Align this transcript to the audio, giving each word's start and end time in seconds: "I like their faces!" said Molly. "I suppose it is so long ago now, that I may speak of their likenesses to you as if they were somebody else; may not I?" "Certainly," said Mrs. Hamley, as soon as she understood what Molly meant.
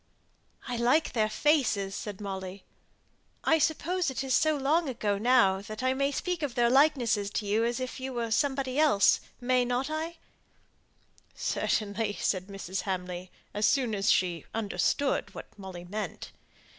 "I 0.67 0.77
like 0.77 1.13
their 1.13 1.29
faces!" 1.29 1.93
said 1.93 2.19
Molly. 2.19 2.63
"I 3.43 3.59
suppose 3.59 4.09
it 4.09 4.23
is 4.23 4.33
so 4.33 4.57
long 4.57 4.89
ago 4.89 5.19
now, 5.19 5.61
that 5.61 5.83
I 5.83 5.93
may 5.93 6.11
speak 6.11 6.41
of 6.41 6.55
their 6.55 6.71
likenesses 6.71 7.29
to 7.29 7.45
you 7.45 7.63
as 7.63 7.79
if 7.79 7.99
they 7.99 8.09
were 8.09 8.31
somebody 8.31 8.79
else; 8.79 9.19
may 9.39 9.63
not 9.63 9.91
I?" 9.91 10.15
"Certainly," 11.35 12.17
said 12.19 12.47
Mrs. 12.47 12.81
Hamley, 12.81 13.29
as 13.53 13.67
soon 13.67 13.93
as 13.93 14.09
she 14.09 14.43
understood 14.55 15.35
what 15.35 15.55
Molly 15.55 15.85
meant. 15.85 16.31